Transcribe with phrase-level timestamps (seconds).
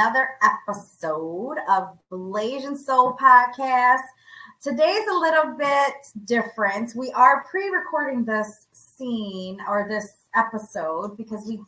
[0.00, 4.00] another episode of Blasian Soul Podcast.
[4.62, 5.92] Today's a little bit
[6.24, 6.94] different.
[6.94, 11.60] We are pre-recording this scene or this episode because we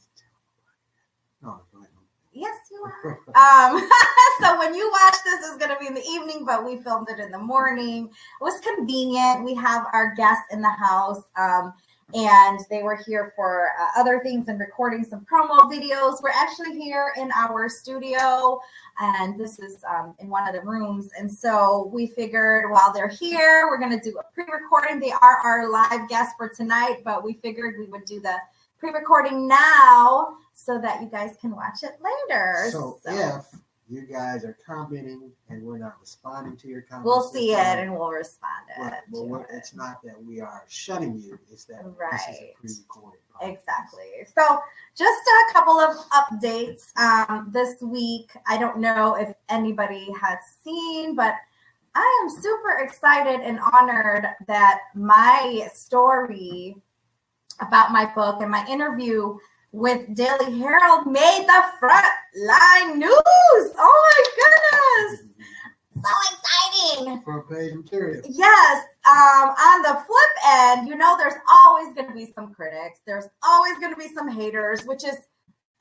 [1.42, 1.60] No.
[2.32, 3.74] Yes, you are.
[3.74, 3.86] Um,
[4.40, 7.10] so when you watch this, it's going to be in the evening, but we filmed
[7.10, 8.06] it in the morning.
[8.06, 9.44] It was convenient.
[9.44, 11.74] We have our guests in the house, um,
[12.14, 16.22] and they were here for uh, other things and recording some promo videos.
[16.22, 18.60] We're actually here in our studio,
[19.00, 21.10] and this is um, in one of the rooms.
[21.18, 25.00] And so we figured while they're here, we're going to do a pre-recording.
[25.00, 28.36] They are our live guests for tonight, but we figured we would do the
[28.78, 32.68] pre-recording now so that you guys can watch it later.
[32.70, 33.44] So, if
[33.92, 37.92] you guys are commenting and we're not responding to your comments, we'll see it and
[37.92, 38.98] we'll respond to right, it.
[39.10, 39.46] well, it.
[39.52, 42.38] it's not that we are shutting you; it's that this is Right.
[42.40, 43.20] a pre-recorded.
[43.34, 43.52] podcast.
[43.52, 44.04] Exactly.
[44.34, 44.58] So,
[44.96, 48.30] just a couple of updates um, this week.
[48.46, 51.34] I don't know if anybody has seen, but
[51.94, 56.76] I am super excited and honored that my story
[57.60, 59.36] about my book and my interview
[59.72, 63.72] with Daily Herald made the front line news.
[63.78, 65.32] Oh my goodness!
[65.94, 67.22] So exciting.
[67.22, 68.22] Front page material.
[68.28, 68.84] Yes.
[69.06, 73.00] Um, on the flip end, you know, there's always going to be some critics.
[73.06, 75.16] There's always going to be some haters, which is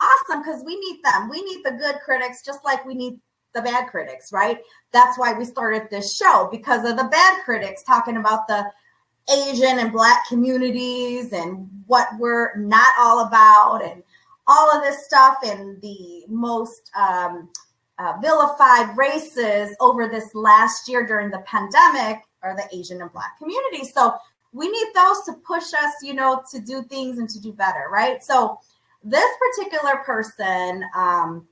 [0.01, 1.29] awesome because we need them.
[1.29, 3.19] We need the good critics just like we need
[3.53, 4.59] the bad critics, right?
[4.91, 8.65] That's why we started this show because of the bad critics talking about the
[9.29, 14.03] Asian and Black communities and what we're not all about and
[14.47, 17.49] all of this stuff and the most um,
[17.99, 23.37] uh, vilified races over this last year during the pandemic are the Asian and Black
[23.37, 23.93] communities.
[23.93, 24.15] So
[24.53, 27.85] we need those to push us, you know, to do things and to do better,
[27.91, 28.23] right?
[28.23, 28.59] So
[29.03, 31.47] this particular person um,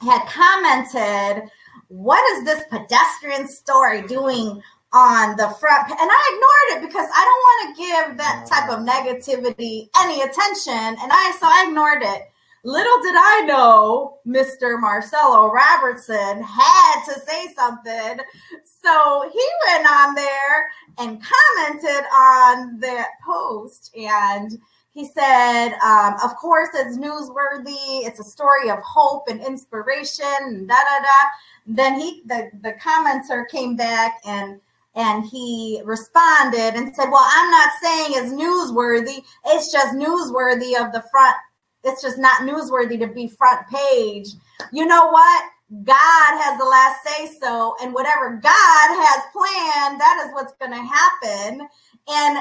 [0.00, 1.50] had commented,
[1.88, 5.90] What is this pedestrian story doing on the front?
[5.90, 10.22] And I ignored it because I don't want to give that type of negativity any
[10.22, 10.98] attention.
[11.00, 12.30] And I, so I ignored it.
[12.62, 14.78] Little did I know Mr.
[14.78, 18.18] Marcelo Robertson had to say something.
[18.64, 23.96] So he went on there and commented on that post.
[23.96, 24.58] And
[24.92, 28.06] he said, um, of course, it's newsworthy.
[28.06, 31.28] It's a story of hope and inspiration, da da da.
[31.66, 34.60] Then he, the, the commenter came back and
[34.94, 39.22] and he responded and said, Well, I'm not saying it's newsworthy.
[39.46, 41.36] It's just newsworthy of the front
[41.84, 44.28] it's just not newsworthy to be front page.
[44.72, 45.44] You know what?
[45.84, 50.72] God has the last say so, and whatever God has planned, that is what's going
[50.72, 51.68] to happen.
[52.08, 52.38] And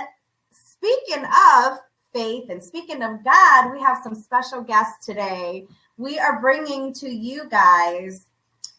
[0.51, 1.77] speaking of
[2.11, 5.67] faith and speaking of God, we have some special guests today.
[5.97, 8.25] We are bringing to you guys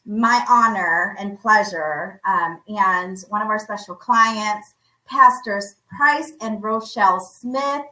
[0.07, 2.21] my honor and pleasure.
[2.27, 4.75] Um, and one of our special clients,
[5.07, 7.83] Pastors Price and Rochelle Smith.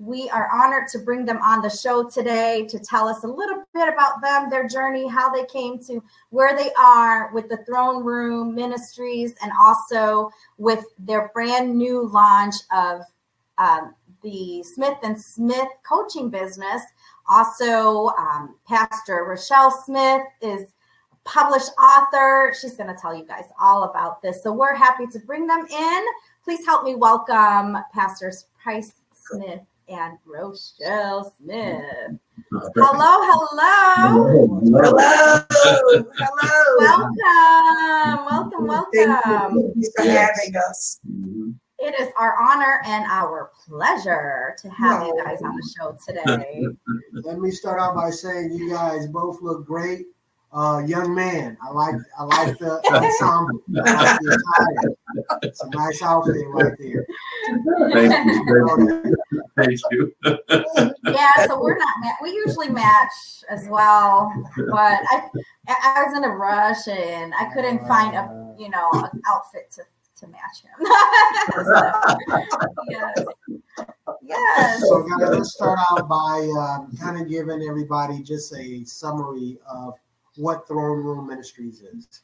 [0.00, 3.64] We are honored to bring them on the show today to tell us a little
[3.74, 6.00] bit about them, their journey, how they came to
[6.30, 12.54] where they are with the Throne Room Ministries, and also with their brand new launch
[12.72, 13.00] of
[13.58, 16.82] um, the Smith and Smith coaching business.
[17.28, 20.68] Also, um, Pastor Rochelle Smith is
[21.28, 22.54] published author.
[22.58, 24.42] She's going to tell you guys all about this.
[24.42, 26.04] So we're happy to bring them in.
[26.42, 32.18] Please help me welcome Pastors Price Smith and Rochelle Smith.
[32.50, 34.38] Hello, hello.
[34.64, 34.94] Hello.
[34.94, 36.64] Hello.
[36.78, 38.90] Welcome, welcome, Welcome.
[38.94, 39.72] Thank welcome.
[39.76, 41.00] you for having us.
[41.80, 46.66] It is our honor and our pleasure to have you guys on the show today.
[47.22, 50.06] Let me start out by saying you guys both look great.
[50.50, 53.60] Uh, young man, I like I like the ensemble.
[53.84, 55.38] I like the attire.
[55.42, 57.06] It's a nice outfit right there.
[57.92, 59.16] Thank you.
[59.56, 60.14] Thank you.
[61.04, 61.94] yeah, so we're not.
[62.00, 64.32] Ma- we usually match as well,
[64.70, 65.28] but I
[65.68, 69.82] I was in a rush and I couldn't find a you know an outfit to
[70.20, 70.86] to match him.
[71.64, 73.24] so, yes.
[74.22, 74.80] Yes.
[74.80, 79.94] So guys, let's start out by um, kind of giving everybody just a summary of
[80.38, 82.22] what Throne Room Ministries is.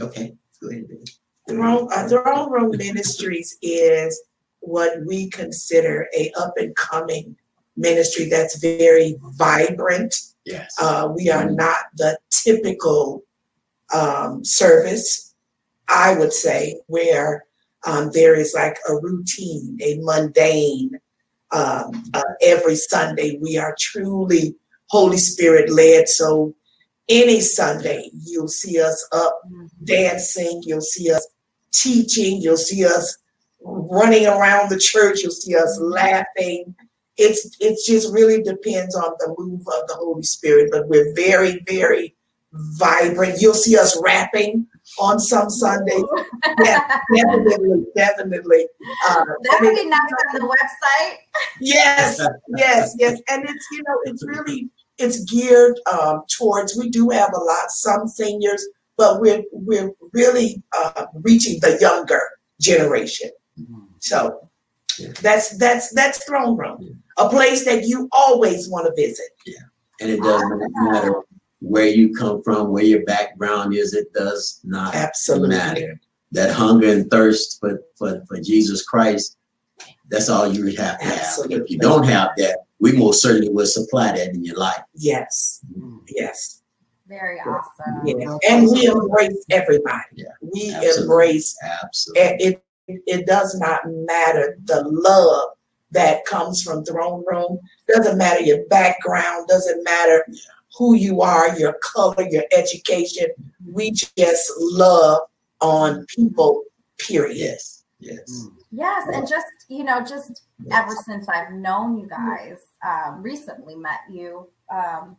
[0.00, 0.88] Okay, go ahead.
[0.88, 1.04] Billy.
[1.48, 4.20] Throne, uh, Throne Room Ministries is
[4.60, 7.36] what we consider a up and coming
[7.76, 10.14] ministry that's very vibrant.
[10.44, 10.74] Yes.
[10.80, 13.22] Uh, we are not the typical
[13.94, 15.34] um, service,
[15.88, 17.44] I would say, where
[17.86, 20.98] um, there is like a routine, a mundane.
[21.52, 24.56] Um, uh, every Sunday, we are truly
[24.88, 26.08] Holy Spirit led.
[26.08, 26.54] So
[27.08, 29.40] any Sunday, you'll see us up
[29.84, 31.26] dancing, you'll see us
[31.72, 33.18] teaching, you'll see us
[33.60, 36.74] running around the church, you'll see us laughing.
[37.16, 41.62] It's it just really depends on the move of the Holy Spirit, but we're very,
[41.66, 42.14] very
[42.52, 43.40] vibrant.
[43.40, 44.66] You'll see us rapping
[44.98, 46.04] on some Sundays.
[46.62, 48.66] Yeah, definitely, definitely.
[49.08, 50.00] Uh, That would be nice
[50.34, 51.16] on the website.
[51.60, 52.18] Yes,
[52.56, 53.20] yes, yes.
[53.28, 57.70] And it's, you know, it's really, it's geared um, towards, we do have a lot,
[57.70, 58.66] some seniors,
[58.96, 62.20] but we're, we're really uh, reaching the younger
[62.60, 63.30] generation.
[63.98, 64.48] So
[65.20, 69.26] that's, that's, that's Throne Room, a place that you always want to visit.
[69.44, 69.54] Yeah,
[70.00, 71.22] And it doesn't matter
[71.60, 75.48] where you come from, where your background is, it does not Absolutely.
[75.48, 76.00] matter.
[76.32, 79.36] That hunger and thirst for, for, for Jesus Christ,
[80.08, 81.36] that's all you have to have.
[81.50, 84.82] If you don't have that, we most certainly will supply that in your life.
[84.94, 85.98] Yes, mm-hmm.
[86.08, 86.62] yes.
[87.08, 88.04] Very awesome.
[88.04, 88.36] Yeah.
[88.48, 90.02] And we embrace everybody.
[90.14, 91.02] Yeah, We absolutely.
[91.02, 92.22] embrace Absolutely.
[92.22, 95.50] And it it does not matter the love
[95.90, 97.58] that comes from throne room
[97.88, 100.24] doesn't matter your background doesn't matter
[100.76, 103.26] who you are your color your education
[103.72, 105.20] we just love
[105.60, 106.62] on people
[106.98, 108.48] period Yes, yes.
[108.70, 114.00] Yes, and just you know, just ever since I've known you guys, um, recently met
[114.10, 115.16] you, um,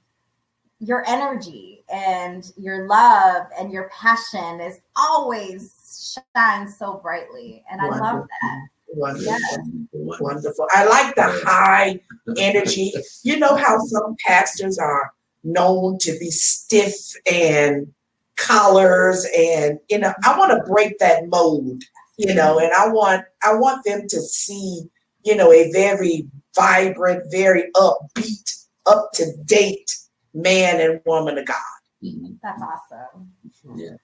[0.80, 7.88] your energy and your love and your passion is always shines so brightly, and I
[7.88, 8.68] love that.
[8.90, 9.58] wonderful Yes.
[9.92, 10.26] Wonderful.
[10.26, 12.00] wonderful i like the high
[12.38, 12.94] energy
[13.24, 15.12] you know how some pastors are
[15.44, 16.96] known to be stiff
[17.30, 17.92] and
[18.38, 21.84] collars and you know i want to break that mold
[22.18, 24.84] you know and i want i want them to see
[25.24, 29.92] you know a very vibrant very upbeat up to date
[30.34, 31.58] man and woman of god
[32.04, 32.38] Mhm.
[32.44, 33.32] That's awesome.
[33.76, 33.96] Yeah.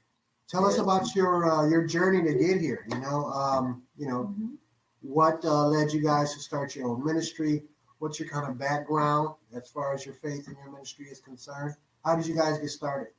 [0.50, 2.86] Tell us about your uh, your journey to get here.
[2.90, 4.58] You know, um, you know Mhm.
[5.02, 7.64] what uh, led you guys to start your own ministry.
[8.00, 11.76] What's your kind of background as far as your faith and your ministry is concerned?
[12.04, 13.14] How did you guys get started?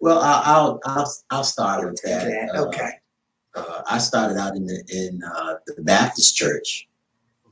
[0.00, 2.54] Well, I- I'll I'll I'll start with that.
[2.54, 2.99] Uh, okay
[3.54, 6.88] uh, I started out in the in uh, the Baptist church,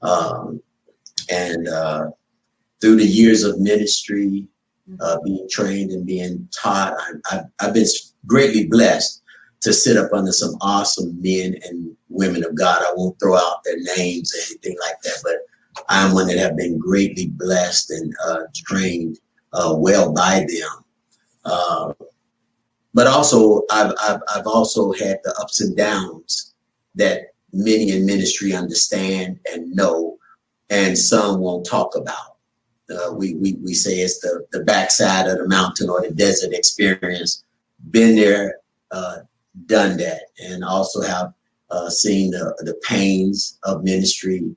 [0.03, 0.62] um,
[1.31, 2.11] and uh,
[2.81, 4.47] through the years of ministry,
[5.00, 7.87] uh, being trained and being taught, I, I've, I've been
[8.26, 9.23] greatly blessed
[9.61, 12.83] to sit up under some awesome men and women of God.
[12.83, 16.57] I won't throw out their names or anything like that, but I'm one that have
[16.57, 19.19] been greatly blessed and uh, trained
[19.52, 20.85] uh, well by them.
[22.99, 26.57] But also, I've, I've, I've also had the ups and downs
[26.97, 30.19] that many in ministry understand and know,
[30.69, 32.38] and some won't talk about.
[32.90, 36.52] Uh, we, we, we say it's the, the backside of the mountain or the desert
[36.52, 37.45] experience.
[37.93, 38.57] Been there,
[38.90, 39.19] uh,
[39.67, 41.33] done that, and also have
[41.71, 44.57] uh, seen the, the pains of ministry,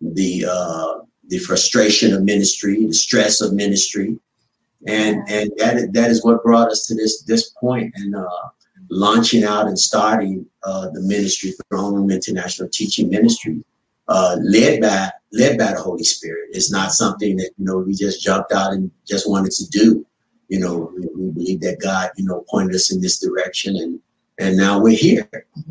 [0.00, 4.18] the uh, the frustration of ministry, the stress of ministry,
[4.86, 8.48] and and that is, that is what brought us to this this point and uh,
[8.90, 13.64] launching out and starting uh, the ministry, Throne Room International Teaching Ministry,
[14.08, 16.50] uh, led by led by the Holy Spirit.
[16.52, 20.06] It's not something that you know we just jumped out and just wanted to do.
[20.48, 24.00] You know, we, we believe that God, you know, pointed us in this direction, and
[24.38, 25.28] and now we're here.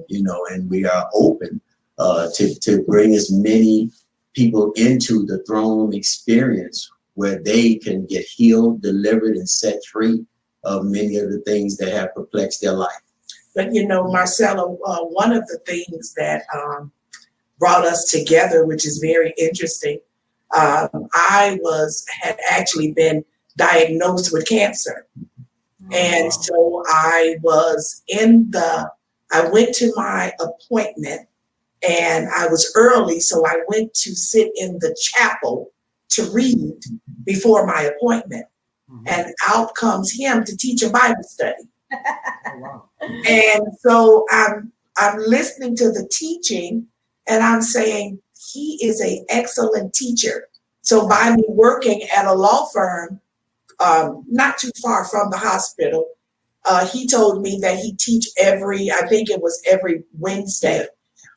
[0.08, 1.62] You know, and we are open
[1.98, 3.92] uh, to to bring as many
[4.34, 10.26] people into the throne experience where they can get healed, delivered, and set free
[10.64, 13.02] of many of the things that have perplexed their life.
[13.56, 16.92] But you know, Marcelo, uh, one of the things that um,
[17.60, 20.00] brought us together, which is very interesting,
[20.56, 23.26] um, I was had actually been
[23.58, 25.06] diagnosed with cancer,
[25.92, 28.90] and so I was in the.
[29.34, 31.26] I went to my appointment
[31.88, 35.72] and I was early, so I went to sit in the chapel
[36.12, 36.80] to read
[37.26, 38.46] before my appointment.
[38.90, 39.04] Mhm.
[39.08, 41.64] And out comes him to teach a Bible study.
[41.94, 42.90] Oh, wow.
[43.28, 46.88] And so I'm I'm listening to the teaching
[47.28, 48.20] and I'm saying
[48.52, 50.48] he is an excellent teacher.
[50.82, 53.22] So by me working at a law firm,
[53.80, 56.06] um, not too far from the hospital,
[56.66, 60.88] uh, he told me that he teach every, I think it was every Wednesday.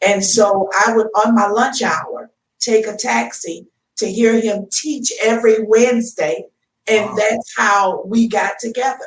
[0.06, 3.66] And so I would on my lunch hour take a taxi
[3.98, 6.46] to hear him teach every Wednesday.
[6.86, 7.16] And Wow.
[7.16, 9.06] that's how we got together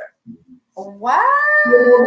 [0.76, 1.22] Wow.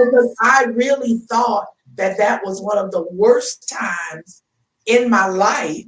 [0.04, 4.42] because I really thought that that was one of the worst times
[4.86, 5.84] in my life.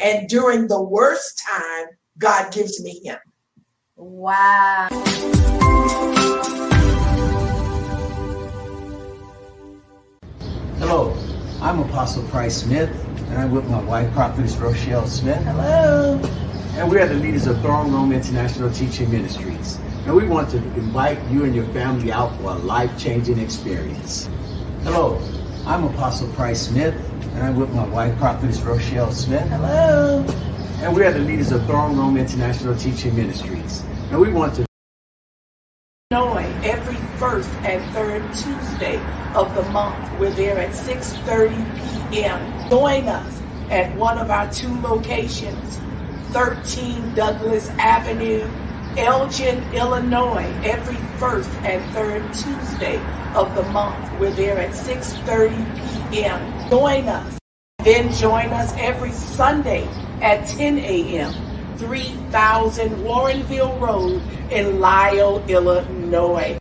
[0.00, 1.86] And during the worst time,
[2.18, 3.18] God gives me him.
[3.96, 4.88] Wow.
[10.78, 11.16] Hello,
[11.60, 12.90] I'm Apostle Price Smith,
[13.28, 15.42] and I'm with my wife, Prophetess Rochelle Smith.
[15.44, 16.20] Hello.
[16.76, 19.78] And we are the leaders of Throne Room International Teaching Ministries.
[20.06, 24.28] And we want to invite you and your family out for a life changing experience.
[24.82, 25.18] Hello,
[25.66, 26.94] I'm Apostle Price Smith,
[27.34, 29.48] and I'm with my wife, Prophetess Rochelle Smith.
[29.48, 30.24] Hello.
[30.82, 33.82] And we are the leaders of Throne Room International Teaching Ministries.
[34.10, 34.66] And we want to
[36.10, 38.98] Knowing every first and third Tuesday
[39.34, 41.93] of the month, we're there at 6:30 p.m.
[42.14, 45.80] Join us at one of our two locations,
[46.30, 48.48] 13 Douglas Avenue,
[48.96, 50.48] Elgin, Illinois.
[50.62, 52.98] Every first and third Tuesday
[53.34, 56.70] of the month, we're there at 6:30 p.m.
[56.70, 57.36] Join us.
[57.82, 59.84] Then join us every Sunday
[60.22, 61.34] at 10 a.m.
[61.78, 66.58] 3000 Warrenville Road in Lisle, Illinois.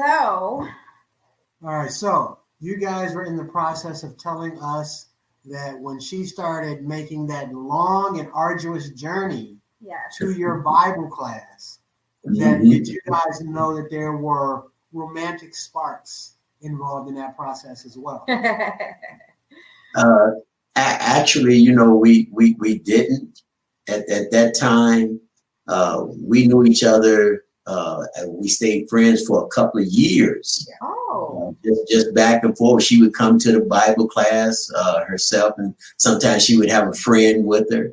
[0.00, 0.66] So,
[1.62, 5.08] All right, so you guys were in the process of telling us
[5.44, 10.16] that when she started making that long and arduous journey yes.
[10.16, 11.80] to your Bible class,
[12.24, 12.70] that Mhm.
[12.70, 18.24] did you guys know that there were romantic sparks involved in that process as well?
[19.96, 20.30] Uh,
[20.76, 23.42] actually, you know, we we we didn't
[23.88, 25.20] at, at that time.
[25.66, 27.42] Uh, we knew each other.
[27.70, 30.68] Uh, and we stayed friends for a couple of years.
[30.82, 31.26] oh.
[31.30, 32.82] Uh, just just back and forth.
[32.82, 35.74] She would come to the Bible class uh, herself, and
[36.06, 37.86] sometimes she would have a friend with her.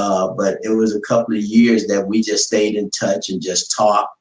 [0.00, 3.40] Uh, but it was a couple of years that we just stayed in touch and
[3.50, 4.16] just talked.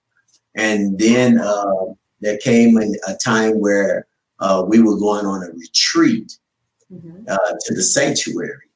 [0.55, 1.85] And then uh,
[2.21, 4.05] there came a, a time where
[4.39, 6.29] uh, we were going on a retreat
[6.93, 7.27] Mhm.
[7.27, 8.67] uh, to the sanctuary,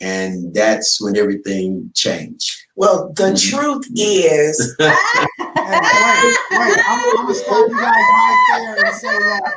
[0.00, 2.52] and that's when everything changed.
[2.74, 3.50] Well, the Mhm.
[3.50, 8.44] truth is, Hey, wait, wait, I'm, I'm gonna stop you guys right
[8.76, 9.54] there and say that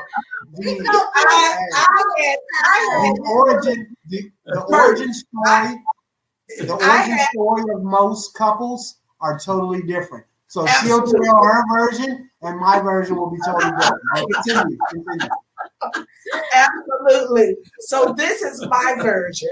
[0.54, 5.82] the, I, I had, I the origin, the, the origin story,
[6.60, 10.26] the origin had- story of most couples are totally different.
[10.48, 11.12] So Absolutely.
[11.12, 14.02] she'll tell her version, and my version will be totally different.
[14.46, 15.30] Continue, continue.
[16.54, 17.56] Absolutely.
[17.80, 19.50] So this is my version.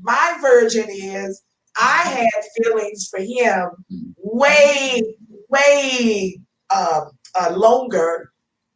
[0.00, 1.42] My version is
[1.76, 3.70] I had feelings for him
[4.18, 5.02] way,
[5.48, 6.40] way
[6.74, 8.32] um, uh, longer,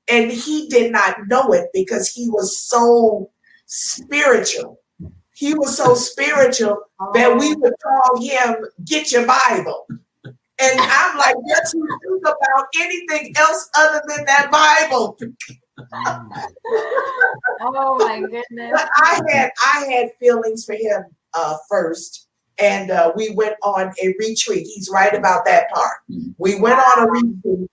[0.09, 3.31] and he did not know it because he was so
[3.67, 4.81] spiritual.
[5.35, 6.79] He was so spiritual
[7.15, 9.87] that we would call him "Get Your Bible,"
[10.25, 15.19] and I'm like, "Does he think about anything else other than that Bible?"
[17.61, 18.73] Oh my goodness.
[18.73, 23.93] But I had I had feelings for him uh, first, and uh, we went on
[24.03, 24.67] a retreat.
[24.67, 25.97] He's right about that part.
[26.11, 26.35] Mhm.
[26.39, 27.71] We went on a retreat,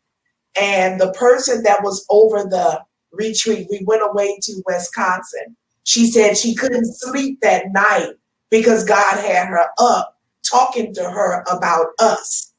[0.60, 5.56] and the person that was over the retreat, we went away to Wisconsin.
[5.84, 8.14] She said she couldn't sleep that night
[8.50, 10.20] because God had her up
[10.50, 12.54] talking to her about us.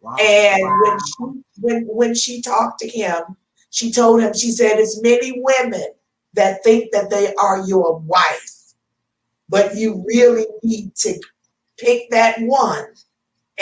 [0.00, 0.16] Wow.
[0.20, 3.22] And when she when when she talked to him,
[3.70, 5.86] she told him, she said, it's many women
[6.34, 8.53] that think that they are your wife,
[9.48, 11.20] but you really need to
[11.78, 12.86] pick that one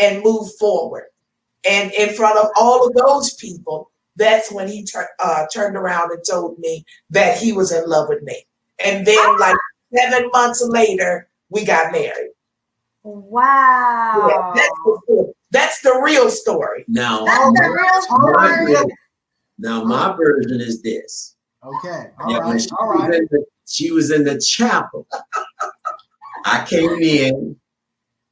[0.00, 1.04] and move forward.
[1.68, 6.10] And in front of all of those people, that's when he tur- uh, turned around
[6.12, 8.44] and told me that he was in love with me.
[8.84, 9.56] And then, like
[9.94, 12.30] seven months later, we got married.
[13.04, 14.26] Wow.
[14.28, 16.84] Yeah, that's, the, that's the real story.
[16.88, 18.74] Now, That's the real my story.
[18.74, 18.94] ver-
[19.58, 21.36] now my version is this.
[21.64, 22.10] Okay.
[22.20, 22.60] All Yeah, right.
[22.60, 23.42] she, All was right.
[23.62, 25.06] In the, she was in the chapel.
[26.44, 27.56] I came in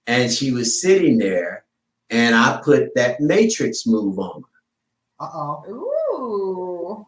[0.06, 1.64] and she was sitting there,
[2.10, 4.44] and I put that matrix move on.
[5.18, 5.64] Uh oh.
[5.68, 7.06] Ooh.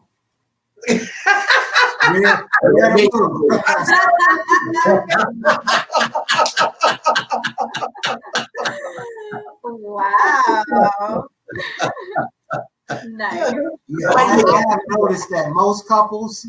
[2.11, 3.61] Weird, weird move.
[9.63, 11.27] wow.
[13.05, 13.53] nice.
[13.87, 16.45] Yeah, I, I have noticed that most couples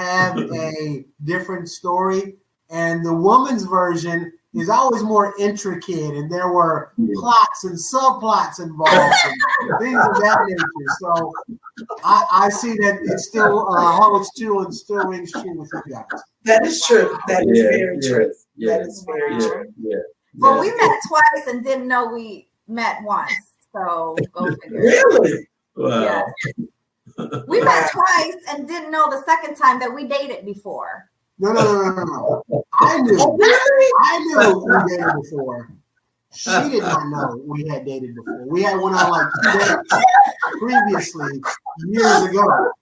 [0.00, 2.36] have a different story,
[2.70, 9.14] and the woman's version is always more intricate, and there were plots and subplots involved,
[9.24, 10.96] and things of that nature.
[11.00, 11.32] So
[12.04, 15.82] I, I see that it still uh, holds true and still rings true with you
[15.92, 16.20] guys.
[16.44, 17.16] That is true.
[17.28, 18.32] That is Yeah, very yeah, true.
[18.56, 19.38] Yeah, That is very Wow.
[19.48, 19.64] true.
[19.80, 19.96] yeah.
[20.38, 20.60] Well, yeah.
[20.72, 23.32] we met twice and didn't know we met once.
[23.72, 24.80] So go figure.
[24.80, 25.46] Really?
[25.76, 26.02] Wow.
[26.02, 26.64] Yeah.
[27.48, 31.10] We met twice and didn't know the second time that we dated before.
[31.38, 32.64] No, no, no, no, no.
[32.80, 33.18] I knew.
[34.00, 35.72] I knew we dated before.
[36.32, 38.46] She did not know we had dated before.
[38.46, 39.28] We had went on like
[40.58, 41.40] previously
[41.86, 42.72] years ago.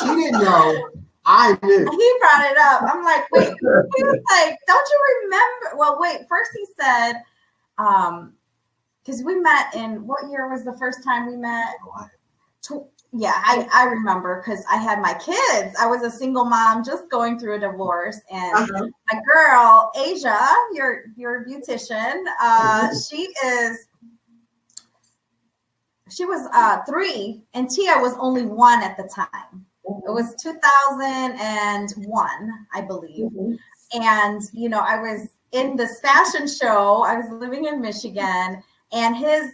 [0.00, 0.88] She didn't know.
[1.30, 1.78] I knew.
[1.78, 2.82] he brought it up.
[2.84, 5.76] I'm like, wait, he was like, don't you remember?
[5.76, 7.22] Well, wait, first he said,
[7.76, 8.32] um,
[9.04, 11.74] because we met in what year was the first time we met?
[12.62, 15.74] Tw- yeah, I, I remember because I had my kids.
[15.80, 18.86] I was a single mom just going through a divorce, and Uh-huh.
[19.12, 20.38] my girl Asia,
[20.74, 23.86] your your beautician, uh, she is
[26.10, 29.64] she was uh three, and Tia was only one at the time.
[30.06, 33.30] It was 2001, I believe.
[33.30, 33.58] Mhm.
[33.94, 37.02] And, you know, I was in this fashion show.
[37.04, 38.62] I was living in Michigan,
[38.92, 39.50] and his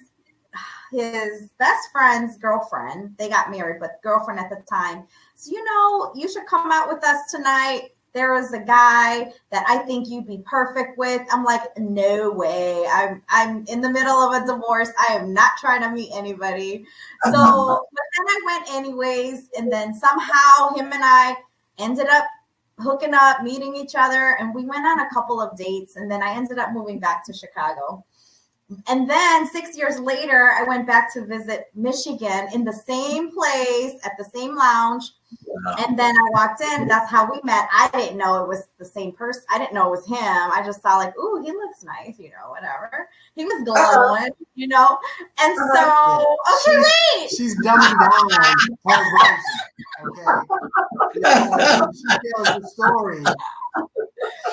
[0.94, 5.04] his best friend's girlfriend, they got married, but girlfriend at the time.
[5.35, 7.90] So, you know, you should come out with us tonight.
[8.12, 11.22] There is a guy that I think you'd be perfect with.
[11.33, 12.87] I'm like, no way.
[12.87, 14.90] I'm I'm in the middle of a divorce.
[14.96, 16.87] I am not trying to meet anybody.
[17.24, 17.33] So,
[17.92, 21.35] but then I went anyways, and then somehow him and I
[21.78, 22.26] ended up
[22.78, 26.22] hooking up, meeting each other, and we went on a couple of dates, and then
[26.22, 28.04] I ended up moving back to Chicago.
[28.88, 33.92] And then six years later, I went back to visit Michigan in the same place
[34.05, 35.11] at the same lounge.
[35.46, 35.77] Wow.
[35.81, 36.88] And then I walked in.
[36.88, 37.68] That's how we met.
[37.72, 39.42] I didn't know it was the same person.
[39.53, 40.18] I didn't know it was him.
[40.18, 43.09] I just saw like, ooh, he looks nice, you know, whatever.
[43.35, 44.44] He was glowing, uh-huh.
[44.55, 44.98] you know.
[45.40, 46.24] And uh-huh.
[46.64, 46.83] so, okay,
[47.20, 47.31] wait.
[47.31, 48.59] She's dumbing down.
[50.05, 50.22] Okay.
[51.16, 53.22] Yeah, she tells the story.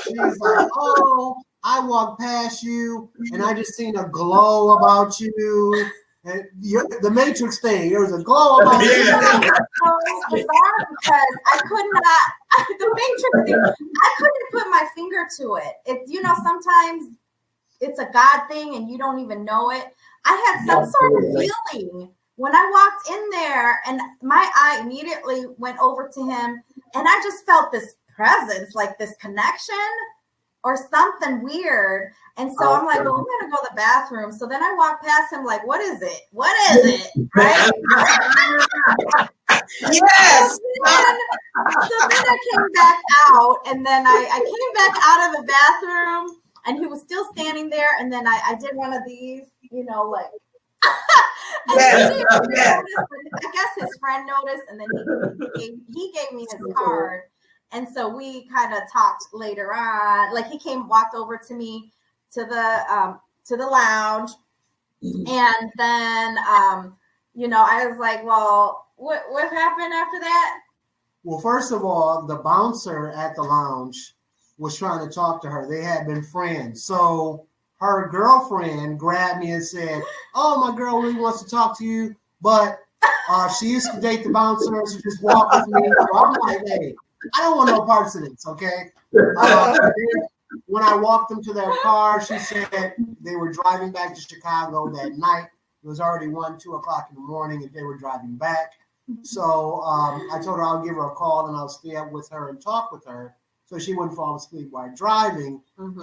[0.04, 5.86] She's like, oh, I walked past you and I just seen a glow about you.
[6.24, 8.89] And you the Matrix thing, there was a glow about you.
[9.84, 15.56] so bizarre because I could not the matrix thing, I couldn't put my finger to
[15.56, 15.74] it.
[15.86, 17.15] It you know, sometimes
[17.80, 19.86] it's a God thing and you don't even know it.
[20.26, 21.50] I had some sort of Absolutely.
[21.71, 26.62] feeling when I walked in there and my eye immediately went over to him
[26.93, 29.76] and I just felt this presence, like this connection
[30.63, 32.12] or something weird.
[32.38, 34.32] And so oh, I'm like, well, I'm gonna go to the bathroom.
[34.32, 36.21] So then I walk past him, like, what is it?
[36.32, 37.30] What is it?
[37.36, 39.30] Right?
[39.80, 40.52] Yes.
[40.52, 41.17] So then,
[41.65, 45.47] so then I came back out, and then I, I came back out of the
[45.47, 47.88] bathroom, and he was still standing there.
[48.00, 50.26] And then I, I did one of these, you know, like.
[51.76, 52.84] Yes, yes.
[52.97, 54.88] noticed, I guess his friend noticed, and then
[55.39, 57.21] he gave, he gave me his card,
[57.71, 60.34] and so we kind of talked later on.
[60.34, 61.91] Like he came, walked over to me
[62.34, 64.31] to the um, to the lounge,
[65.03, 65.27] Mhm.
[65.27, 66.97] and then um,
[67.34, 70.60] you know, I was like, well, what what happened after that?
[71.23, 74.15] Well, first of all, the bouncer at the lounge
[74.57, 75.67] was trying to talk to her.
[75.67, 76.84] They had been friends.
[76.84, 77.45] So
[77.77, 80.01] her girlfriend grabbed me and said,
[80.36, 82.79] Oh, my girl really wants to talk to you, but
[83.29, 84.84] uh, she used to date the bouncer.
[84.91, 85.91] She just walked with me.
[86.12, 86.95] So I'm like, Hey,
[87.36, 88.91] I don't want no parts of this, okay?
[89.38, 89.77] Uh,
[90.65, 94.89] when I walked them to their car, she said they were driving back to Chicago
[94.91, 95.47] that night.
[95.84, 98.73] It was already one, two o'clock in the morning, and they were driving back.
[99.23, 102.29] So um, I told her I'll give her a call and I'll stay up with
[102.29, 105.62] her and talk with her so she wouldn't fall asleep while driving.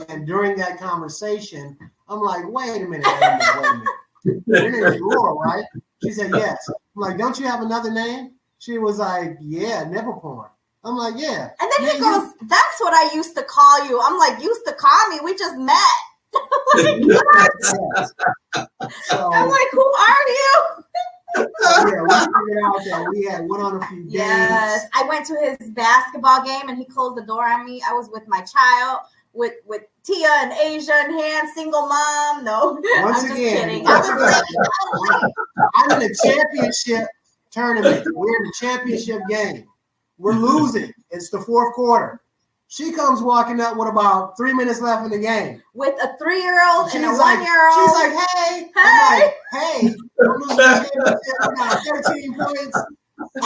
[0.09, 1.76] And during that conversation,
[2.09, 4.98] I'm like, wait a minute, wait a minute, wait a minute.
[5.00, 5.64] Your Laura, right?
[6.02, 6.59] She said, yes.
[6.68, 8.33] I'm like, don't you have another name?
[8.59, 10.48] She was like, yeah, nipple porn.
[10.85, 11.51] I'm like, yeah.
[11.61, 14.64] And then he you- goes, "That's what I used to call you." I'm like, "Used
[14.67, 15.19] to call me?
[15.25, 15.77] We just met."
[16.77, 17.75] yes.
[19.09, 20.55] So, I'm like, "Who are you?"
[21.37, 24.05] yeah, we figured out that we had went on a few.
[24.09, 27.83] Yes, I went to his basketball game and he closed the door on me.
[27.88, 29.01] I was with my child.
[29.35, 32.45] with with Tia and Asia and Han, single mom.
[32.45, 33.85] No, Once I'm just again, kidding.
[33.85, 35.31] once I was again,
[35.77, 37.09] I'm in a championship
[37.51, 38.07] tournament.
[38.14, 39.67] We're in the championship game.
[40.18, 40.92] We're losing.
[41.11, 42.20] It's the fourth quarter.
[42.70, 45.62] She comes walking up with about three minutes left in the game.
[45.72, 47.88] with a three year old and a like, one year old.
[47.88, 50.54] she's like, hey, I'm like, hey, I'm the
[50.92, 52.04] championship.
[52.04, 52.78] 13 points.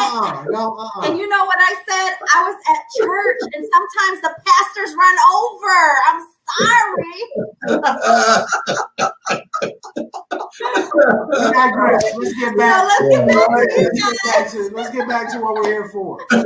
[0.02, 1.06] Uh-uh, no, uh-uh.
[1.08, 2.16] And you know what I said?
[2.34, 5.78] I was at church, and sometimes the pastors run over.
[6.08, 6.20] I'm
[6.58, 8.22] sorry.
[11.52, 12.04] Digress.
[12.16, 12.88] Let's get So back.
[12.88, 15.64] let's get back to you Let's get back to let's get back to what we're
[15.66, 16.18] here for.
[16.30, 16.44] guys.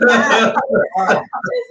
[0.97, 1.23] All right.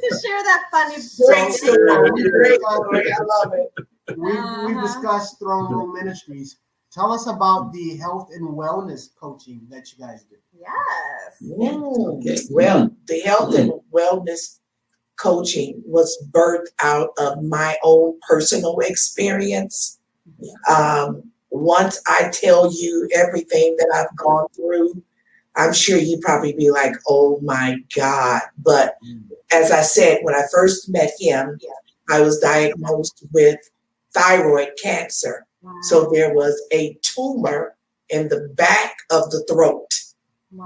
[0.02, 2.30] Just to share that funny Great So- story.
[2.32, 2.60] Great.
[2.64, 3.74] I love it.
[4.18, 4.82] We we Uh-huh.
[4.82, 6.58] discussed Throne Room Ministries.
[6.92, 10.36] Tell us about the health and wellness coaching that you guys do.
[10.60, 11.44] Yes.
[11.44, 12.20] Mm.
[12.20, 12.38] Okay.
[12.50, 14.60] Well, the health and wellness
[15.20, 20.00] coaching was birthed out of my own personal experience.
[20.70, 25.02] Um, once I tell you everything that I've gone through,
[25.56, 28.42] I'm sure you'd probably be like, oh my God.
[28.58, 28.98] But
[29.52, 31.58] as I said, when I first met him,
[32.10, 33.58] I was diagnosed with
[34.14, 35.46] thyroid cancer.
[35.84, 37.76] So there was a tumor
[38.10, 39.90] in the back of the throat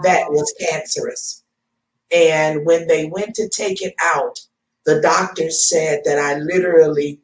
[0.04, 1.44] that was cancerous.
[2.14, 4.40] And when they went to take it out,
[4.86, 7.20] the doctors said that I literally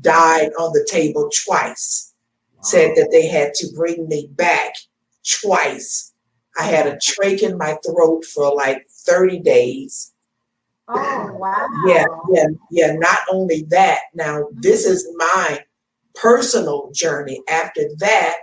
[0.00, 2.14] died on the table twice.
[2.62, 4.74] Said that they had to bring me back
[5.42, 6.12] twice.
[6.58, 10.12] I had a trach in my throat for like 30 days.
[10.88, 11.68] Oh wow.
[11.86, 12.92] Yeah, yeah, yeah.
[12.94, 15.60] Not only that, now this is my
[16.14, 17.42] personal journey.
[17.48, 18.42] After that,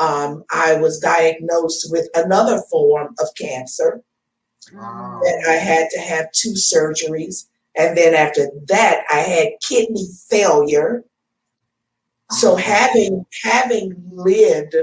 [0.00, 4.02] um, I was diagnosed with another form of cancer
[4.72, 5.20] Wow.
[5.22, 7.46] that I had to have two surgeries.
[7.76, 11.04] And then after that, I had kidney failure.
[12.30, 14.74] So having having lived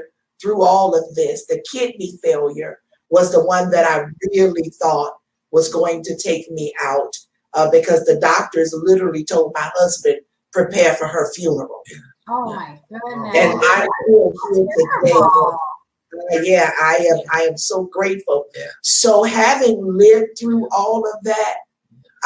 [0.41, 5.13] through all of this, the kidney failure was the one that I really thought
[5.51, 7.13] was going to take me out
[7.53, 10.19] uh, because the doctors literally told my husband
[10.53, 11.81] prepare for her funeral.
[12.29, 13.35] Oh my goodness.
[13.35, 15.11] And I feel today.
[15.11, 17.19] Uh, yeah, I am.
[17.31, 18.45] I am so grateful.
[18.55, 18.65] Yeah.
[18.83, 21.57] So having lived through all of that,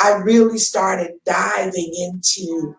[0.02, 2.76] I really started diving into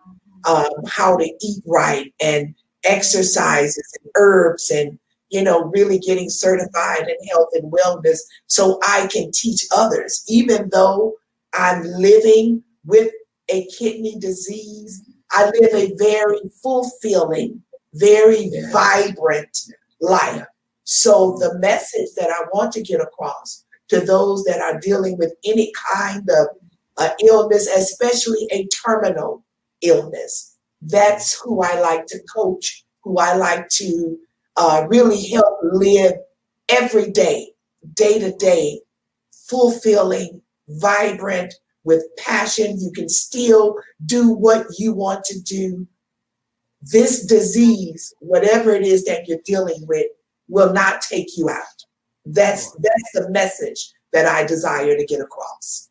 [0.47, 7.07] um, how to eat right and exercises and herbs and you know really getting certified
[7.07, 10.23] in health and wellness so I can teach others.
[10.27, 11.13] Even though
[11.53, 13.11] I'm living with
[13.49, 17.61] a kidney disease, I live a very fulfilling,
[17.93, 18.71] very Yeah.
[18.71, 19.57] vibrant
[20.01, 20.45] life.
[20.83, 25.33] So the message that I want to get across to those that are dealing with
[25.45, 26.47] any kind of
[26.97, 29.43] uh, illness, especially a terminal
[29.81, 34.17] illness, that's who I like to coach, who I like to
[34.57, 36.13] uh, really help live
[36.69, 37.53] every day,
[37.93, 38.81] day to day,
[39.47, 41.53] fulfilling, vibrant,
[41.85, 42.79] with passion.
[42.79, 45.87] You can still do what you want to do.
[46.81, 50.07] This disease, whatever it is that you're dealing with,
[50.49, 51.63] will not take you out.
[52.25, 55.89] That's that's the message that I desire to get across.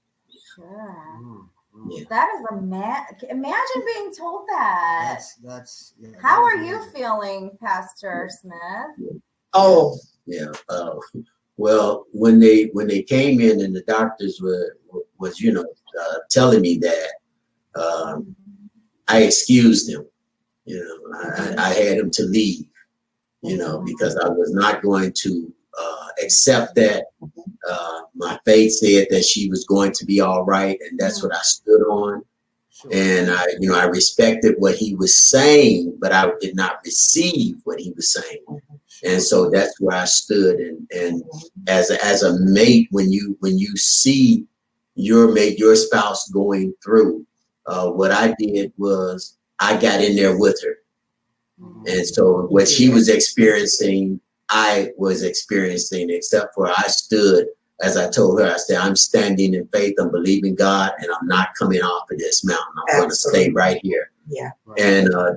[0.54, 1.18] Sure.
[1.20, 2.08] Mm, mm.
[2.08, 3.02] That is a man.
[3.28, 5.06] Imagine being told that.
[5.14, 5.94] That's that's.
[5.98, 6.92] Yeah, How that are you amazing.
[6.92, 9.20] feeling, Pastor Smith?
[9.52, 10.52] Oh, Yeah.
[10.68, 10.94] Uh,
[11.56, 14.76] well, when they when they came in and the doctors were
[15.18, 18.34] was you know uh, telling me that, um,
[19.08, 20.06] I excused him.
[20.64, 22.66] You know, I, I had him to leave.
[23.42, 27.04] You know, because I was not going to uh, accept that.
[27.68, 31.34] Uh, my faith said that she was going to be all right, and that's what
[31.34, 32.24] I stood on.
[32.90, 37.56] And I, you know, I respected what he was saying, but I did not receive
[37.64, 38.44] what he was saying.
[39.04, 40.58] And so that's where I stood.
[40.58, 41.22] And and
[41.66, 44.46] as a, as a mate, when you when you see
[44.94, 47.26] your mate, your spouse going through,
[47.66, 50.76] uh, what I did was I got in there with her.
[51.86, 57.46] And so what she was experiencing, I was experiencing, except for I stood,
[57.82, 61.26] as I told her, I said, I'm standing in faith, I'm believing God, and I'm
[61.26, 62.74] not coming off of this mountain.
[62.88, 64.10] I'm going to stay right here.
[64.28, 64.50] yeah.
[64.64, 64.80] Right.
[64.80, 65.34] And uh,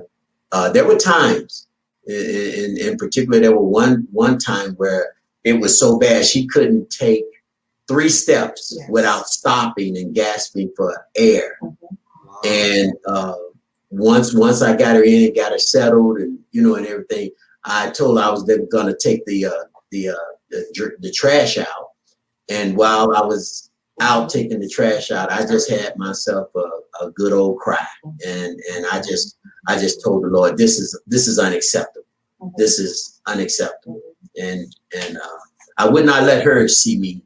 [0.52, 1.68] uh, there were times,
[2.06, 6.46] in, in, in particular, there were one one time where it was so bad she
[6.46, 7.24] couldn't take
[7.88, 8.88] three steps Yes.
[8.90, 11.58] without stopping and gasping for air.
[11.62, 12.40] Wow.
[12.44, 13.34] And uh,
[13.90, 17.30] once once I got her in and got her settled and you know and everything,
[17.64, 20.14] I told her I was going to take the uh, the, uh,
[20.50, 21.88] the dr- the trash out.
[22.50, 23.70] And while I was
[24.00, 27.86] out taking the trash out, I just had myself a, a good old cry,
[28.26, 32.06] and and I just I just told the Lord, this is this is unacceptable.
[32.56, 34.00] This is unacceptable,
[34.40, 35.38] and and uh,
[35.78, 37.22] I would not let her see me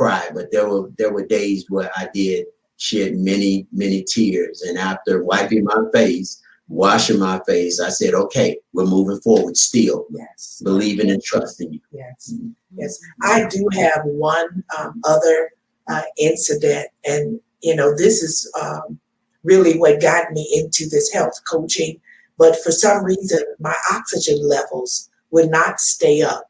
[0.00, 2.46] cry, but there were there were days where I did
[2.78, 8.56] shed many many tears, and after wiping my face, washing my face, I said, okay,
[8.72, 10.62] we're moving forward still, Yes.
[10.64, 11.80] believing and trusting you.
[11.92, 12.32] Yes.
[12.74, 12.98] Yes.
[13.22, 15.50] I do have one um, other
[15.92, 18.98] uh, incident, and you know, this is um,
[19.44, 22.00] really what got me into this health coaching.
[22.38, 26.44] But for some reason, my oxygen levels would not stay up,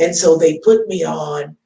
[0.00, 1.56] and so they put me on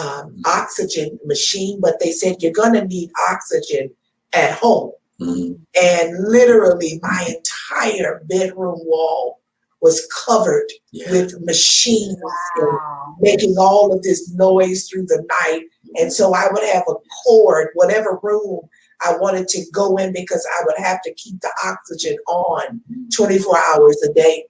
[0.00, 1.80] um, oxygen machine.
[1.80, 3.90] But they said you're going to need oxygen
[4.32, 4.92] at home.
[5.20, 5.58] Mhm.
[5.80, 9.40] And literally, my entire bedroom wall
[9.80, 11.10] was covered Yeah.
[11.10, 13.16] with machines Wow.
[13.20, 15.64] making all of this noise through the night.
[15.96, 18.60] And so I would have a cord, whatever room
[19.02, 22.80] I wanted to go in, because I would have to keep the oxygen on
[23.14, 24.46] 24 hours a day.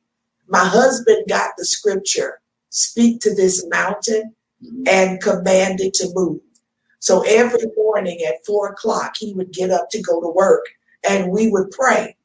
[0.46, 4.35] My husband got the scripture speak to this mountain.
[4.86, 6.40] And commanded to move.
[7.00, 10.64] So every morning at four o'clock, he would get up to go to work
[11.08, 12.16] and we would pray.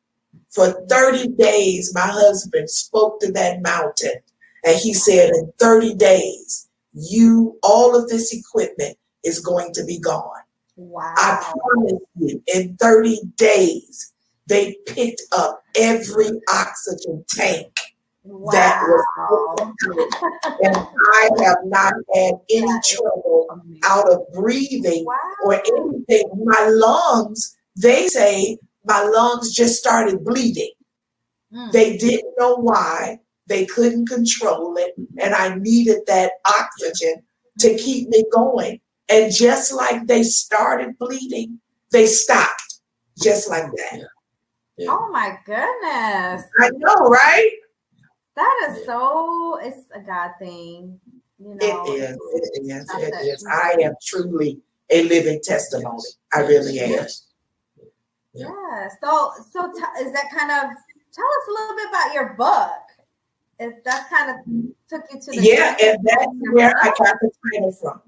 [0.51, 4.21] For 30 days, my husband spoke to that mountain
[4.63, 9.99] and he said, In 30 days, you, all of this equipment is going to be
[9.99, 10.41] gone.
[10.75, 11.13] Wow.
[11.17, 14.13] I promise you, in 30 days,
[14.47, 17.73] they picked up every oxygen tank
[18.25, 19.55] that wow.
[19.58, 19.73] was
[20.62, 23.47] and I have not had any trouble
[23.84, 25.15] out of breathing Wow.
[25.45, 26.25] or anything.
[26.43, 30.71] My lungs, they say my lungs just started bleeding.
[31.53, 31.71] Mm.
[31.71, 33.19] They didn't know why.
[33.47, 34.93] They couldn't control it.
[35.19, 37.23] And I needed that oxygen
[37.60, 38.79] to keep me going.
[39.10, 41.60] And just like they started bleeding,
[41.91, 42.79] they stopped.
[43.21, 44.01] Just like that.
[44.77, 44.89] Yeah.
[44.91, 46.43] Oh my goodness.
[46.60, 47.51] I know, right?
[48.35, 50.99] That is so it's a God thing.
[51.39, 52.01] You know, It is.
[52.01, 53.09] it's- It it's is.
[53.11, 53.45] that is.
[53.49, 55.99] I am truly a living testimony.
[56.33, 56.89] I really am.
[56.91, 57.27] Yes.
[58.33, 58.89] Yeah.
[59.03, 60.75] So so t- is that kind of
[61.13, 62.71] tell us a little bit about your book?
[63.59, 64.35] If that kind of
[64.89, 68.01] took you to the Yeah, and that's where I got the title from.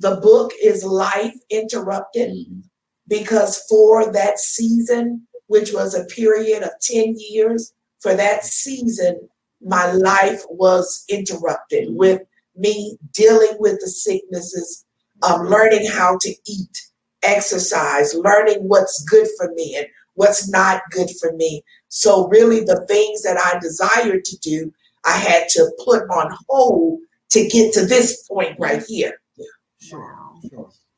[0.00, 2.62] The book is Life Interrupted
[3.08, 9.28] because for that season, which was a period of 10 years, for that season,
[9.62, 12.22] my life was interrupted with
[12.56, 14.84] me dealing with the sicknesses,
[15.22, 16.78] um, learning how to eat,
[17.22, 21.62] exercise, learning what's good for me and what's not good for me.
[21.88, 24.72] So, really, the things that I desired to do,
[25.04, 29.20] I had to put on hold to get to this point right here.
[29.92, 30.40] Wow.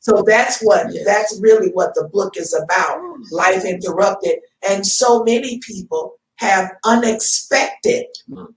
[0.01, 1.05] So that's what Yes.
[1.05, 3.01] that's really what the book is about.
[3.31, 8.55] Life interrupted, and so many people have unexpected Mhm.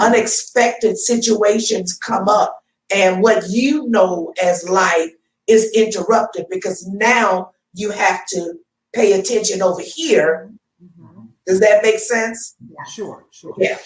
[0.00, 2.62] unexpected situations come up,
[2.94, 5.10] and what you know as life
[5.46, 8.58] is interrupted because now you have to
[8.92, 10.50] pay attention over here.
[10.82, 11.28] Mhm.
[11.46, 12.56] Does that make sense?
[12.68, 12.84] Yeah.
[12.84, 13.54] Sure, sure.
[13.58, 13.78] Yeah.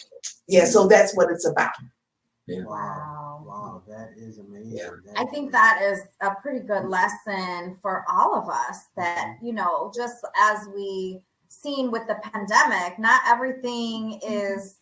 [0.48, 0.64] Yeah.
[0.64, 1.72] So that's what it's about.
[2.48, 3.44] Wow.
[3.46, 4.76] Wow, that is amazing.
[4.76, 4.90] Yeah.
[5.06, 9.36] That I is- think that is a pretty good lesson for all of us that,
[9.42, 14.32] you know, just as we seen with the pandemic, not everything mm-hmm.
[14.32, 14.76] is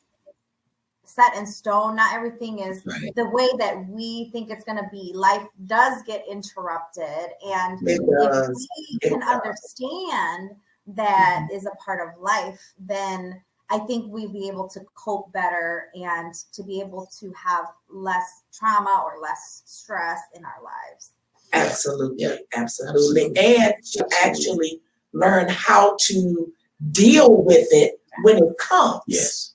[1.05, 1.97] set in stone.
[1.97, 3.13] Not everything is Right.
[3.17, 5.13] the way that we think it's going to be.
[5.15, 7.31] Life does get interrupted.
[7.45, 9.29] And It if we It can does.
[9.29, 10.57] understand
[10.87, 11.57] that mm-hmm.
[11.57, 16.35] is a part of life, then I think we'd be able to cope better and
[16.53, 21.13] to be able to have less trauma or less stress in our lives.
[21.53, 23.27] Absolutely, absolutely.
[23.27, 23.47] Absolutely.
[23.47, 24.81] And to actually
[25.13, 26.53] learn how to
[26.91, 29.03] deal with it when it comes.
[29.07, 29.55] Yes.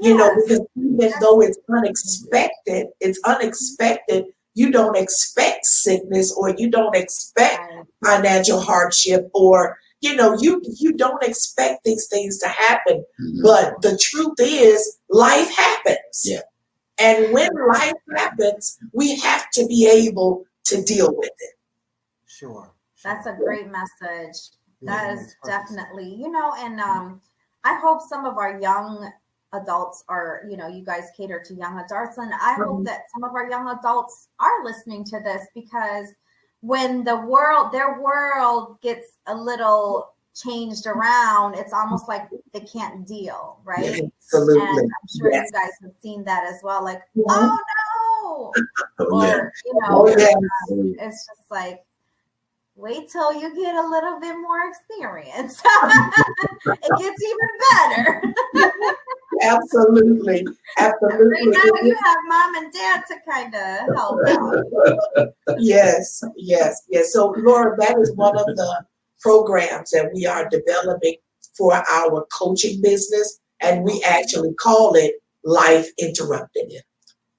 [0.00, 4.26] You know, because even though it's unexpected, it's unexpected.
[4.54, 7.60] You don't expect sickness or you don't expect
[8.04, 13.04] financial hardship or you know, you you don't expect these things to happen.
[13.20, 13.42] Mhm.
[13.42, 16.22] But the truth is life happens.
[16.24, 16.42] Yeah.
[16.98, 21.54] And when life happens, we have to be able to deal with it.
[22.26, 22.70] Sure.
[23.02, 24.50] That's a great message.
[24.84, 27.20] Yeah, That is definitely, you know, and um,
[27.64, 29.10] I hope some of our young
[29.52, 32.84] adults are, you know, you guys cater to young adults, and I hope Mhm.
[32.84, 36.08] that some of our young adults are listening to this because
[36.60, 43.06] when the world, their world gets a little changed around, it's almost like they can't
[43.06, 43.84] deal, right?
[44.00, 44.82] And Absolutely.
[44.84, 45.46] I'm sure Yes.
[45.46, 46.82] you guys have seen that as well.
[46.82, 47.24] Like, Mhm.
[47.28, 48.52] oh no,
[48.98, 49.34] Oh, yeah.
[49.36, 50.34] or you know, Oh, yes.
[50.70, 51.84] it's just like
[52.76, 55.62] wait till you get a little bit more experience.
[56.66, 58.22] it gets even better.
[59.42, 60.44] Absolutely.
[60.78, 61.26] Absolutely.
[61.26, 65.28] Right now, you have mom and dad to kind of help out.
[65.58, 67.12] yes, yes, yes.
[67.12, 68.84] So, Laura, that is one of the
[69.20, 71.16] programs that we are developing
[71.56, 76.72] for our coaching business, and we actually call it Life Interrupted.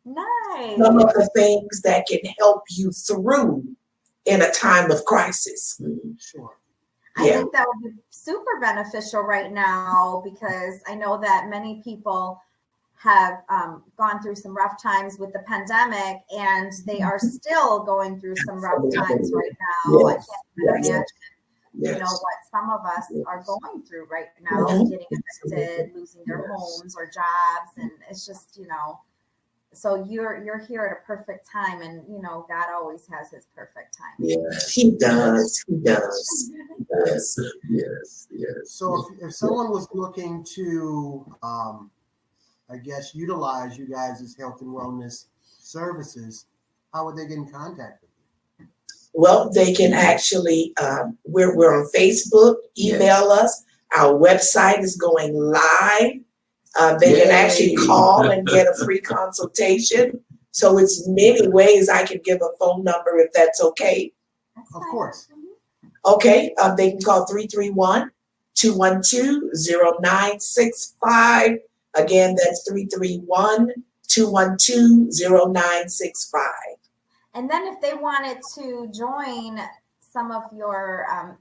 [0.06, 0.78] Nice.
[0.78, 3.76] Some of the things that can help you through
[4.26, 5.82] in a time of crisis.
[6.20, 6.58] Sure.
[7.18, 7.38] I Yeah.
[7.38, 12.42] think that would be super beneficial right now because I know that many people
[12.98, 18.20] have um, gone through some rough times with the pandemic and they are still going
[18.20, 20.08] through some rough times right now.
[20.08, 20.90] I can't even Yes.
[20.90, 23.24] imagine, you know, what some of us Yes.
[23.28, 24.90] are going through right now, Mhm.
[24.90, 26.50] getting evicted, losing their Yes.
[26.52, 29.00] homes or jobs, and it's just, you know.
[29.76, 33.46] So you're you're here at a perfect time, and you know God always has His
[33.56, 34.16] perfect time.
[34.20, 35.64] Yes, He does.
[35.68, 36.52] He does.
[37.06, 38.56] yes, yes, yes.
[38.66, 41.92] So if, if someone was looking to, um,
[42.70, 46.46] I guess, utilize you guys' as health and wellness services,
[46.94, 48.12] how would they get in contact with
[48.60, 48.68] you?
[49.14, 53.64] Well, they can actually, um, we're, we're on Facebook, email us.
[53.96, 56.20] Our website is going live.
[56.78, 60.20] Uh, they can actually call and get a free consultation.
[60.52, 64.12] So it's many ways I can give a phone number if that's okay.
[64.74, 65.28] Of course.
[66.06, 68.12] Okay, um, they can call 331
[68.56, 69.42] 212
[70.02, 71.58] 0965.
[71.96, 73.72] Again, that's 331
[74.08, 76.52] 212 0965.
[77.34, 79.60] And then if they wanted to join
[80.00, 81.38] some of your um,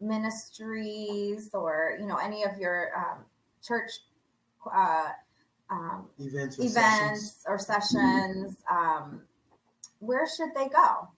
[0.00, 3.18] ministries or you know any of your um,
[3.62, 3.90] church
[4.72, 5.08] uh,
[5.70, 7.36] um, Events or sessions.
[7.46, 9.22] or sessions, um,
[10.00, 11.08] where should they go?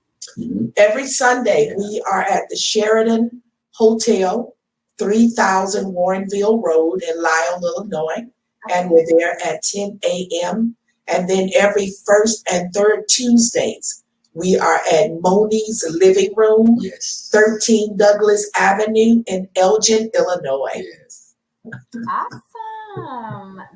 [0.77, 3.43] Every Sunday, we are at the Sheridan
[3.75, 4.55] Hotel,
[4.99, 8.27] 3000 Warrenville Road in Lisle, Illinois.
[8.73, 10.75] And we're there at 10 a.m.
[11.07, 14.03] And then every first and third Tuesdays,
[14.35, 17.29] we are at Moni's Living Room, Yes.
[17.33, 20.69] 13 Douglas Avenue in Elgin, Illinois.
[20.75, 21.35] Yes.
[22.09, 22.43] Awesome.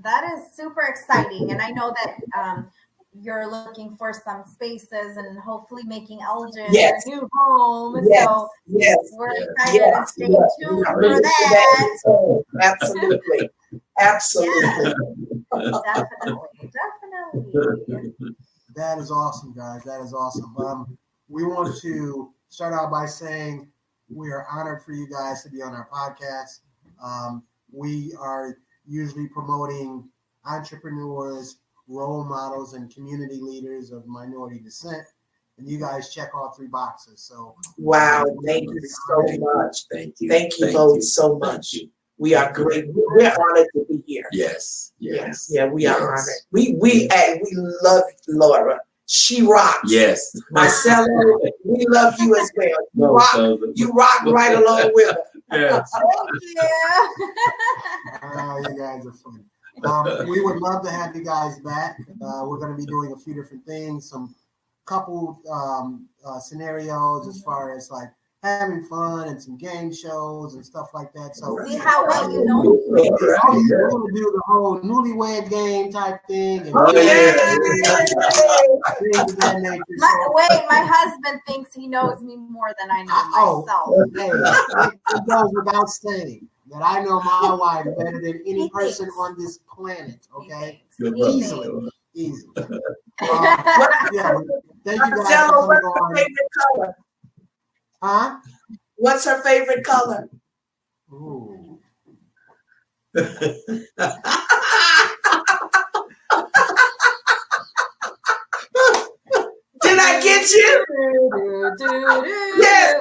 [0.02, 1.50] That is super exciting.
[1.50, 2.70] And I know that um,
[3.12, 7.04] you're looking for some spaces and hopefully making Elgin Yes.
[7.06, 8.04] your new home.
[8.09, 8.24] Yes.
[8.24, 8.96] So Yes.
[9.12, 9.46] we're Yes.
[9.50, 10.12] excited and Yes.
[10.12, 10.56] stay yes.
[10.61, 11.90] tuned We for really that.
[11.92, 12.44] excited.
[12.62, 13.50] Absolutely.
[13.98, 14.94] Absolutely.
[15.52, 16.70] Definitely.
[16.72, 18.37] Definitely.
[18.76, 19.83] That is awesome, guys.
[19.85, 20.56] That is awesome.
[20.59, 23.70] Um, we want to start out by saying
[24.09, 26.61] we are honored for you guys to be on our podcast.
[27.02, 28.56] Um, we are
[28.87, 30.09] usually promoting
[30.45, 35.03] entrepreneurs, role models, and community leaders of minority descent.
[35.59, 37.23] And you guys check all three boxes.
[37.23, 38.25] So Wow.
[38.47, 39.85] Thank you so much.
[39.93, 40.29] Thank you.
[40.29, 41.77] Thank you both so much.
[42.16, 42.87] We are great.
[42.88, 44.27] We're honored to be here.
[44.33, 44.93] Yes.
[44.99, 45.49] Yeah, Yes.
[45.51, 46.25] yeah, we are honored.
[46.53, 47.51] We we and we
[47.83, 48.81] love Laura.
[49.07, 49.90] She rocks.
[49.90, 50.37] Yes.
[50.53, 52.69] Marcelo, we love you as well.
[52.95, 55.23] You rock, you rock right along with her.
[55.52, 55.90] Yes.
[55.92, 56.68] Thank you.
[58.22, 59.44] Ah, you guys are fun.
[59.84, 61.98] Um, we would love to have you guys back.
[62.22, 64.34] Uh, we're going to be doing a few different things, some
[64.86, 68.10] couple um, uh, scenarios as far as like
[68.42, 71.37] having fun and some game shows and stuff like that.
[71.37, 72.68] So See how well you know me.
[72.88, 77.33] we're going to do the whole newlywed game type thing and Oh, yeah.
[78.98, 79.85] things of that nature.
[79.98, 83.64] My, wait, my husband thinks he knows me more than I know Oh.
[83.66, 83.90] myself.
[84.16, 84.31] hey,
[84.88, 89.37] it, it goes without saying that I know my wife better than any person on
[89.38, 90.26] this planet.
[90.35, 91.53] Okay, He Good thinks.
[91.53, 91.64] luck.
[92.14, 92.81] He easily, easily.
[93.22, 93.55] Uh,
[94.14, 94.33] yeah,
[94.83, 96.96] thank you guys Marcelo, for what's coming favorite color?
[98.02, 98.40] Huh?
[98.96, 100.28] What's her favorite color?
[101.12, 101.78] Ooh.
[109.82, 110.84] Did I get you?
[112.59, 112.94] Yes.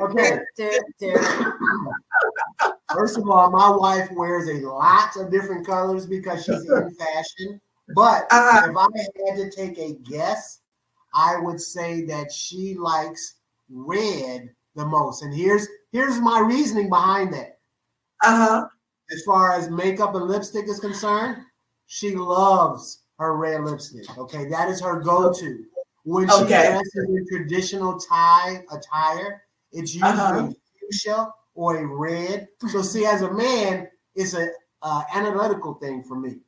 [0.00, 0.40] Okay.
[2.92, 7.60] First of all, my wife wears a lot of different colors because she's in fashion.
[7.94, 8.86] But Uh, if I
[9.28, 10.60] had to take a guess,
[11.16, 13.36] I would say that she likes
[13.70, 15.22] red the most.
[15.22, 17.58] And here's here's my reasoning behind that.
[18.22, 18.66] uh-huh.
[19.12, 21.38] As far as makeup and lipstick is concerned,
[21.86, 24.06] she loves her red lipstick.
[24.18, 25.64] Okay, that is her go-to.
[26.04, 26.66] When she Okay.
[26.68, 29.42] dresses in traditional tie attire,
[29.72, 30.52] it's usually Uh-huh.
[30.80, 32.48] fuchsia or a red.
[32.68, 34.48] So, see, as a man, it's a
[34.82, 36.40] uh, analytical thing for me.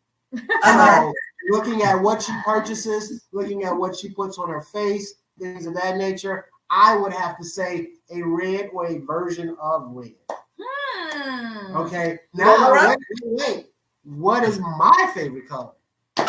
[0.63, 1.01] Uh-huh.
[1.03, 1.13] So,
[1.49, 5.75] looking at what she purchases, looking at what she puts on her face, things of
[5.75, 10.15] that nature, I would have to say a red or a version of red.
[10.61, 11.77] Hmm.
[11.77, 12.19] Okay.
[12.35, 12.89] Now, Laura?
[12.89, 13.67] wait, wait, wait.
[14.05, 15.73] What is my favorite color?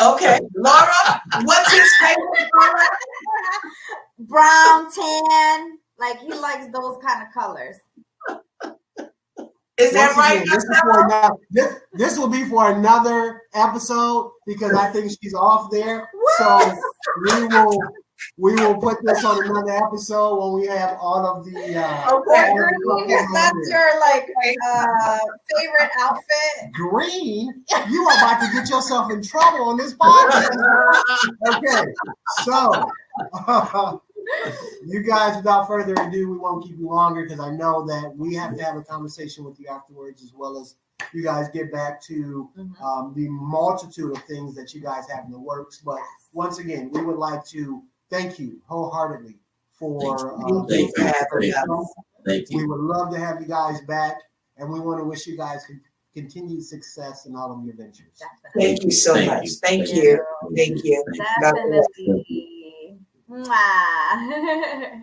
[0.02, 2.84] Okay, Laura, what's his favorite color?
[4.20, 5.78] Brown, tan.
[5.98, 7.76] Like he likes those kind of colors.
[9.80, 14.90] Is that right, again, this, another, this, this will be for another episode because I
[14.92, 16.08] think she's off there.
[16.38, 16.58] So
[17.24, 17.78] we will
[18.36, 22.50] we will put this on another episode when we have all of the uh, Okay.
[22.50, 24.28] all Green, couples is that your like
[24.68, 25.18] uh
[25.56, 26.72] favorite outfit?
[26.72, 27.64] green.
[27.88, 30.56] You are about to get yourself in trouble on this podcast.
[31.48, 31.84] Okay,
[32.44, 32.90] so
[34.84, 38.34] you guys, without further ado, we won't keep you longer because I know that we
[38.34, 40.76] have to have a conversation with you afterwards, as well as
[41.12, 42.80] you guys get back to Mhm.
[42.82, 45.80] um, the multitude of things that you guys have in the works.
[45.84, 45.98] But
[46.32, 49.38] once again, we would like to thank you wholeheartedly
[49.72, 50.66] for Thank uh, you.
[50.68, 51.54] Thank you for here.
[51.54, 51.92] having us.
[52.26, 54.16] Thank We would love to have you guys back,
[54.58, 55.80] and we want to wish you guys con-
[56.12, 58.18] continued success in all of your ventures.
[58.18, 58.66] Definitely.
[58.66, 59.44] Thank you so Thank much.
[59.44, 59.50] you.
[59.62, 60.02] Thank Thank you.
[60.02, 60.54] you.
[60.56, 61.04] Thank you.
[61.40, 62.56] Definitely.
[63.30, 65.02] Mwah.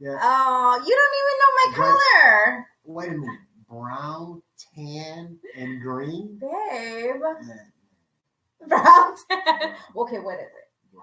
[0.00, 0.16] Yeah.
[0.22, 3.40] Oh, you don't even know my color, Wait a minute.
[3.68, 4.42] Brown,
[4.76, 6.38] tan, and green.
[6.40, 7.16] babe.
[7.20, 7.72] Man,
[8.68, 9.14] Brown.
[9.28, 9.74] tan.
[9.96, 11.00] okay, what is it?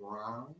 [0.00, 0.56] Brown.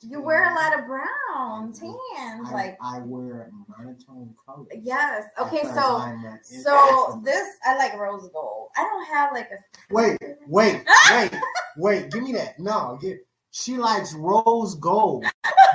[0.00, 4.68] You wear a lot of brown, tan, I, like I wear monotone colors.
[4.84, 5.24] yes.
[5.40, 8.68] Okay, so so this I like rose gold.
[8.76, 9.58] I don't have like a
[9.92, 11.32] Wait, wait, wait,
[11.76, 12.10] wait.
[12.12, 12.60] Give me that.
[12.60, 13.26] No, get.
[13.52, 15.24] She likes rose gold.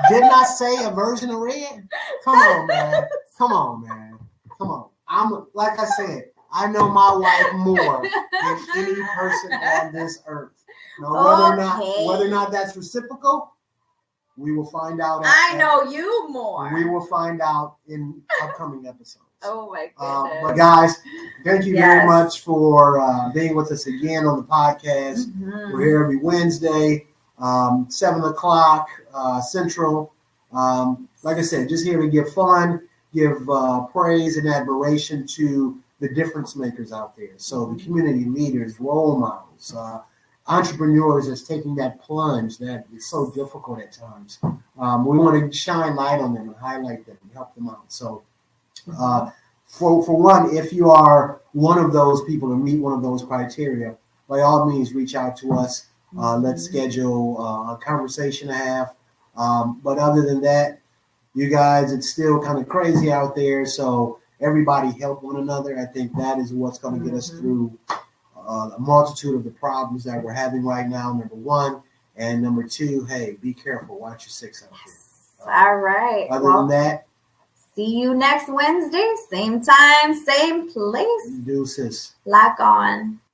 [0.09, 1.87] Didn't I say a version of red?
[2.23, 3.07] Come on, man.
[3.37, 4.19] Come on, man.
[4.57, 4.89] Come on.
[5.07, 6.25] I'm like I said.
[6.51, 10.53] I know my wife more than any person on this earth.
[10.99, 13.53] Now, whether or not whether or not that's reciprocal,
[14.37, 15.21] we will find out.
[15.25, 16.73] I at- know you more.
[16.73, 19.25] We will find out in upcoming episodes.
[19.43, 20.97] oh my Uh, but guys,
[21.43, 25.25] thank you very much for uh, being with us again on the podcast.
[25.33, 25.73] Mhm.
[25.73, 27.06] We're here every Wednesday,
[27.39, 30.13] um, seven o'clock uh, Central.
[30.53, 35.77] Um, like I said, just here to give fun, give uh, praise and admiration to
[35.99, 37.33] the difference makers out there.
[37.37, 39.99] So the community leaders, role models, uh,
[40.47, 44.39] entrepreneurs that's taking that plunge that is so difficult at times.
[44.79, 47.91] Um, we want to shine light on them and highlight them and help them out.
[47.91, 48.23] So.
[48.97, 49.31] Uh,
[49.67, 53.23] for, for one, if you are one of those people to meet one of those
[53.23, 53.95] criteria,
[54.27, 55.87] by all means, reach out to us.
[56.17, 58.93] Uh, let's schedule uh, a conversation to have.
[59.35, 60.79] Um, but other than that,
[61.33, 63.65] you guys, it's still kind of crazy out there.
[63.65, 65.77] So everybody help one another.
[65.79, 67.39] I think that is what's going to get us Mhm.
[67.39, 67.77] through
[68.47, 71.11] uh, a multitude of the problems that we're having right now.
[71.11, 71.81] Number one,
[72.15, 73.99] and number two, hey, be careful.
[73.99, 74.69] Watch your six out
[75.45, 75.53] there.
[75.53, 76.27] All right.
[76.31, 77.05] Other Well, than that,
[77.75, 81.27] see you next Wednesday, same time, same place.
[81.43, 82.15] deuces.
[82.25, 83.19] Lock on.